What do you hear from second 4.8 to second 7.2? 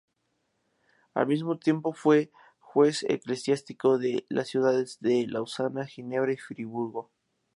de Lausana, Ginebra y Friburgo.